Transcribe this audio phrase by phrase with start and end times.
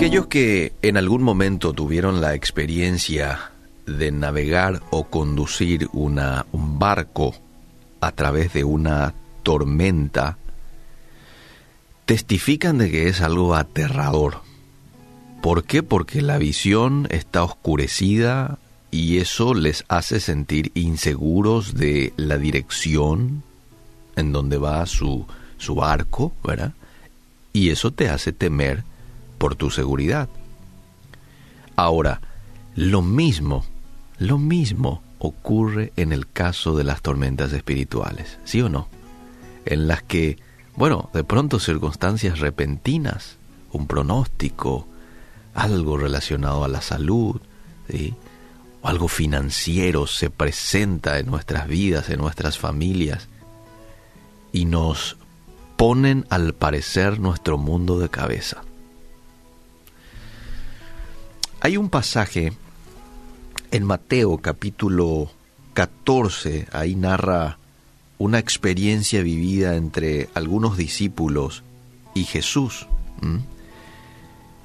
[0.00, 3.50] Aquellos que en algún momento tuvieron la experiencia
[3.84, 7.34] de navegar o conducir una, un barco
[8.00, 10.38] a través de una tormenta,
[12.06, 14.40] testifican de que es algo aterrador.
[15.42, 15.82] ¿Por qué?
[15.82, 18.58] Porque la visión está oscurecida
[18.90, 23.42] y eso les hace sentir inseguros de la dirección
[24.16, 25.26] en donde va su,
[25.58, 26.72] su barco, ¿verdad?
[27.52, 28.82] Y eso te hace temer
[29.40, 30.28] por tu seguridad.
[31.74, 32.20] Ahora,
[32.76, 33.64] lo mismo,
[34.18, 38.88] lo mismo ocurre en el caso de las tormentas espirituales, ¿sí o no?
[39.64, 40.36] En las que,
[40.76, 43.38] bueno, de pronto circunstancias repentinas,
[43.72, 44.86] un pronóstico,
[45.54, 47.40] algo relacionado a la salud,
[48.82, 53.28] o algo financiero se presenta en nuestras vidas, en nuestras familias,
[54.52, 55.16] y nos
[55.78, 58.64] ponen al parecer nuestro mundo de cabeza.
[61.62, 62.54] Hay un pasaje
[63.70, 65.30] en Mateo capítulo
[65.74, 67.58] 14, ahí narra
[68.16, 71.62] una experiencia vivida entre algunos discípulos
[72.14, 72.86] y Jesús.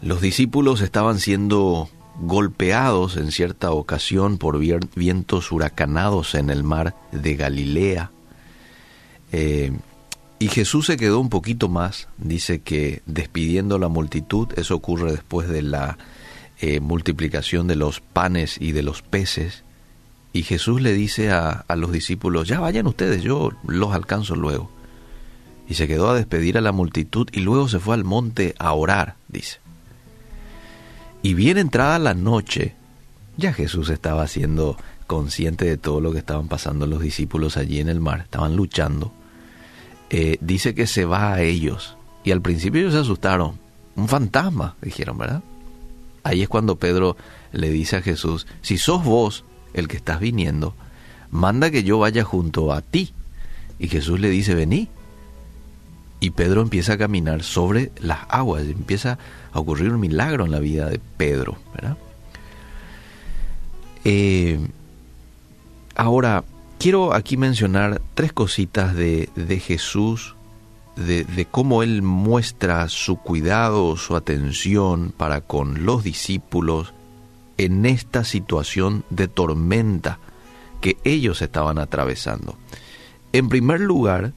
[0.00, 1.90] Los discípulos estaban siendo
[2.22, 8.10] golpeados en cierta ocasión por vientos huracanados en el mar de Galilea.
[9.32, 9.72] Eh,
[10.38, 15.48] y Jesús se quedó un poquito más, dice que despidiendo la multitud, eso ocurre después
[15.48, 15.98] de la
[16.60, 19.64] eh, multiplicación de los panes y de los peces.
[20.32, 24.70] Y Jesús le dice a, a los discípulos, ya vayan ustedes, yo los alcanzo luego.
[25.68, 28.72] Y se quedó a despedir a la multitud y luego se fue al monte a
[28.72, 29.60] orar, dice.
[31.22, 32.74] Y bien entrada la noche,
[33.36, 37.88] ya Jesús estaba siendo consciente de todo lo que estaban pasando los discípulos allí en
[37.88, 39.12] el mar, estaban luchando.
[40.10, 41.96] Eh, dice que se va a ellos.
[42.24, 43.58] Y al principio ellos se asustaron.
[43.96, 45.42] Un fantasma, dijeron, ¿verdad?
[46.28, 47.16] Ahí es cuando Pedro
[47.52, 50.74] le dice a Jesús, si sos vos el que estás viniendo,
[51.30, 53.14] manda que yo vaya junto a ti.
[53.78, 54.88] Y Jesús le dice, vení.
[56.20, 59.18] Y Pedro empieza a caminar sobre las aguas, empieza
[59.52, 61.56] a ocurrir un milagro en la vida de Pedro.
[64.04, 64.58] Eh,
[65.94, 66.44] ahora,
[66.78, 70.34] quiero aquí mencionar tres cositas de, de Jesús
[70.98, 76.92] de, cómo Él muestra su cuidado, su atención para con los discípulos
[77.56, 80.18] en esta situación de tormenta
[80.80, 82.56] que ellos estaban atravesando.
[83.32, 84.32] En primer lugar,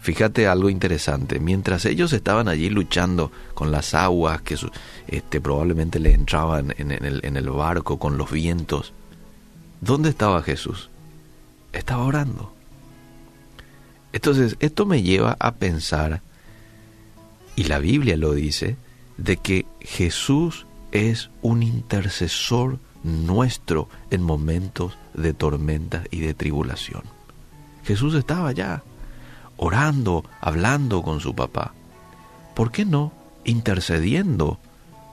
[0.00, 4.56] fíjate algo interesante, mientras ellos estaban allí luchando con las aguas que
[5.08, 8.92] este, probablemente les entraban en, el, en el barco, con los vientos,
[9.80, 10.88] ¿dónde estaba Jesús?
[11.72, 12.54] Estaba orando.
[14.12, 16.22] Entonces, esto me lleva a pensar,
[17.56, 18.76] y la Biblia lo dice,
[19.16, 27.02] de que Jesús es un intercesor nuestro en momentos de tormenta y de tribulación.
[27.84, 28.82] Jesús estaba allá,
[29.56, 31.74] orando, hablando con su papá.
[32.54, 33.12] ¿Por qué no
[33.44, 34.60] intercediendo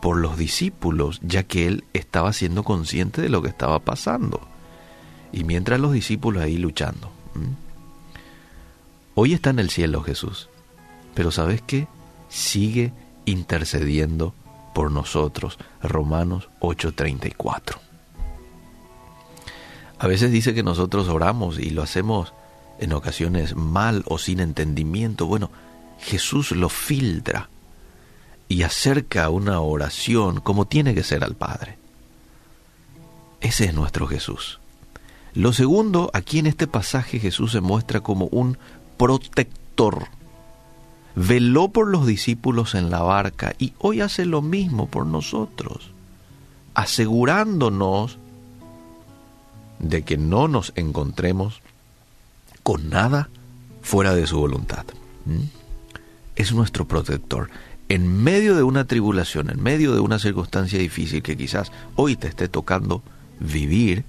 [0.00, 4.40] por los discípulos, ya que él estaba siendo consciente de lo que estaba pasando?
[5.32, 7.10] Y mientras los discípulos ahí luchando.
[9.14, 10.48] Hoy está en el cielo Jesús,
[11.14, 11.86] pero ¿sabes qué?
[12.28, 12.92] Sigue
[13.26, 14.34] intercediendo
[14.74, 15.58] por nosotros.
[15.82, 17.78] Romanos 8:34.
[19.98, 22.32] A veces dice que nosotros oramos y lo hacemos
[22.78, 25.26] en ocasiones mal o sin entendimiento.
[25.26, 25.50] Bueno,
[26.00, 27.50] Jesús lo filtra
[28.48, 31.78] y acerca una oración como tiene que ser al Padre.
[33.40, 34.58] Ese es nuestro Jesús.
[35.34, 38.58] Lo segundo, aquí en este pasaje Jesús se muestra como un
[38.96, 40.06] protector.
[41.14, 45.90] Veló por los discípulos en la barca y hoy hace lo mismo por nosotros,
[46.74, 48.18] asegurándonos
[49.78, 51.60] de que no nos encontremos
[52.62, 53.28] con nada
[53.82, 54.86] fuera de su voluntad.
[55.26, 55.42] ¿Mm?
[56.36, 57.50] Es nuestro protector.
[57.88, 62.28] En medio de una tribulación, en medio de una circunstancia difícil que quizás hoy te
[62.28, 63.02] esté tocando
[63.38, 64.04] vivir,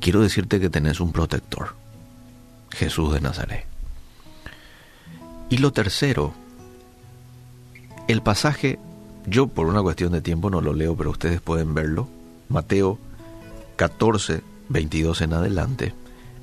[0.00, 1.74] quiero decirte que tenés un protector,
[2.70, 3.75] Jesús de Nazaret.
[5.48, 6.34] Y lo tercero,
[8.08, 8.78] el pasaje,
[9.26, 12.08] yo por una cuestión de tiempo no lo leo, pero ustedes pueden verlo,
[12.48, 12.98] Mateo
[13.76, 15.94] 14, 22 en adelante,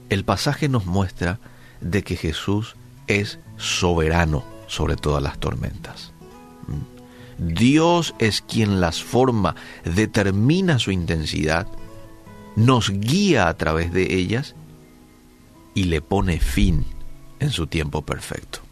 [0.10, 1.40] el pasaje nos muestra
[1.82, 2.76] de que Jesús
[3.08, 6.12] es soberano sobre todas las tormentas.
[6.68, 7.54] ¿Mm?
[7.54, 11.68] Dios es quien las forma, determina su intensidad,
[12.56, 14.56] nos guía a través de ellas
[15.74, 16.86] y le pone fin
[17.40, 18.63] en su tiempo perfecto.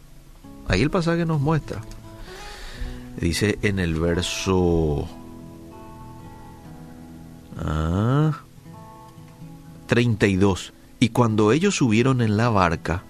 [0.71, 1.81] Ahí el pasaje nos muestra.
[3.17, 5.05] Dice en el verso
[7.57, 8.31] ah,
[9.87, 13.03] 32, y cuando ellos subieron en la barca,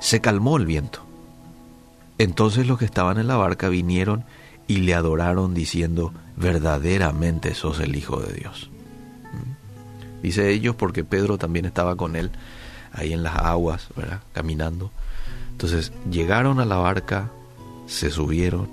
[0.00, 1.06] se calmó el viento.
[2.18, 4.24] Entonces los que estaban en la barca vinieron
[4.66, 8.70] y le adoraron diciendo, verdaderamente sos el Hijo de Dios.
[9.32, 10.22] ¿Mm?
[10.22, 12.32] Dice ellos porque Pedro también estaba con él
[12.92, 13.86] ahí en las aguas,
[14.32, 14.90] caminando.
[15.58, 17.32] Entonces llegaron a la barca,
[17.88, 18.68] se subieron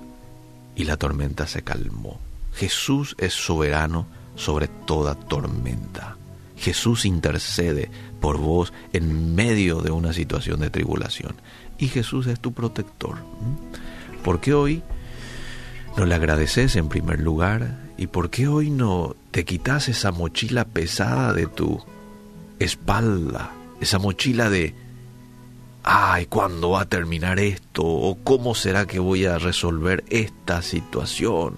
[0.76, 2.20] y la tormenta se calmó.
[2.54, 4.06] Jesús es soberano
[4.36, 6.16] sobre toda tormenta.
[6.56, 7.90] Jesús intercede
[8.20, 11.34] por vos en medio de una situación de tribulación.
[11.76, 13.16] Y Jesús es tu protector.
[14.22, 14.84] ¿Por qué hoy
[15.96, 17.80] no le agradeces en primer lugar?
[17.98, 21.82] ¿Y por qué hoy no te quitas esa mochila pesada de tu
[22.60, 23.50] espalda?
[23.80, 24.85] Esa mochila de,
[25.86, 27.84] ay, ¿cuándo va a terminar esto?
[27.84, 31.54] ¿O cómo será que voy a resolver esta situación?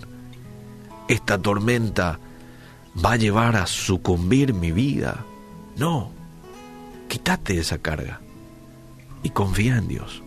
[1.08, 2.20] Esta tormenta
[3.02, 5.24] va a llevar a sucumbir mi vida.
[5.76, 6.12] No,
[7.08, 8.20] quítate esa carga
[9.22, 10.22] y confía en Dios.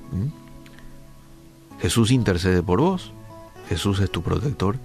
[1.80, 3.14] Jesús intercede por vos,
[3.70, 4.80] Jesús es tu protector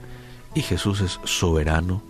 [0.54, 2.02] y Jesús es soberano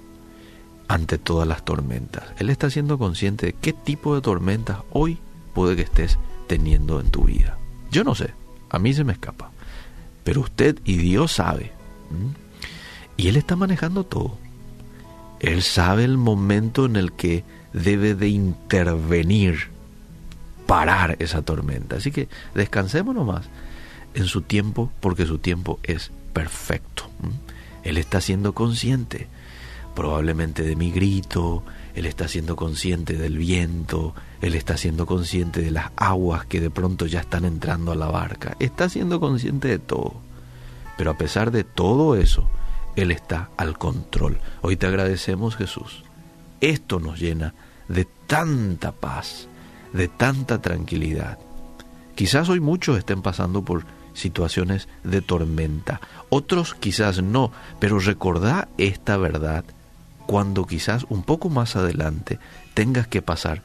[0.89, 2.25] ante todas las tormentas.
[2.39, 5.21] Él está siendo consciente de qué tipo de tormentas hoy
[5.55, 7.59] puede que estés teniendo en tu vida.
[7.91, 8.31] Yo no sé,
[8.71, 9.51] a mí se me escapa,
[10.25, 11.73] pero usted y Dios sabe.
[13.17, 14.39] Y Él está manejando todo.
[15.41, 19.69] Él sabe el momento en el que debe de intervenir,
[20.67, 21.97] parar esa tormenta.
[21.97, 23.47] Así que descansemos nomás
[24.15, 27.09] en su tiempo porque su tiempo es perfecto.
[27.85, 29.29] Él está siendo consciente
[29.97, 31.65] probablemente de mi grito,
[31.97, 36.71] Él está siendo consciente del viento, Él está siendo consciente de las aguas que de
[36.71, 40.15] pronto ya están entrando a la barca, está siendo consciente de todo.
[40.97, 42.49] Pero a pesar de todo eso,
[42.95, 44.39] él está al control.
[44.63, 46.05] Hoy te agradecemos Jesús.
[46.61, 47.55] Esto nos llena
[47.89, 49.49] de tanta paz,
[49.93, 51.39] de tanta tranquilidad.
[52.15, 53.85] Quizás hoy muchos estén pasando por
[54.15, 56.01] situaciones de tormenta,
[56.31, 59.65] otros quizás no, pero recordá esta verdad
[60.27, 62.39] cuando quizás un poco más adelante
[62.75, 63.63] tengas que pasar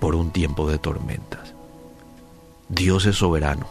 [0.00, 1.54] por un tiempo de tormentas.
[2.68, 3.66] Dios es soberano,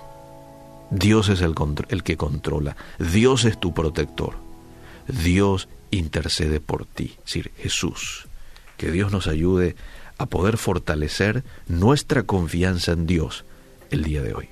[0.90, 1.54] Dios es el,
[1.90, 4.36] el que controla, Dios es tu protector.
[5.08, 8.28] Dios intercede por ti, es decir, Jesús.
[8.76, 9.76] Que Dios nos ayude
[10.18, 13.46] a poder fortalecer nuestra confianza en Dios
[13.90, 14.50] el día de hoy.